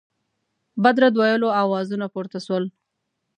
[0.83, 2.63] بد رد ویلو آوازونه پورته سول.